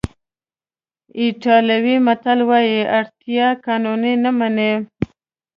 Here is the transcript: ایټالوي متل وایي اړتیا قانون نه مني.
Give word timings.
ایټالوي 1.21 1.95
متل 2.05 2.39
وایي 2.49 2.79
اړتیا 2.97 3.47
قانون 3.65 4.01
نه 4.23 4.31
مني. 4.37 4.71